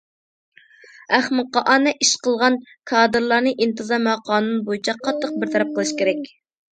ئەخمىقانە 1.17 1.91
ئىش 2.05 2.13
قىلغان 2.27 2.57
كادىرلارنى 2.91 3.53
ئىنتىزام 3.65 4.07
ۋە 4.11 4.15
قانۇن 4.31 4.65
بويىچە 4.71 4.97
قاتتىق 5.05 5.37
بىر 5.45 5.53
تەرەپ 5.57 5.77
قىلىش 5.77 5.93
كېرەك. 6.01 6.27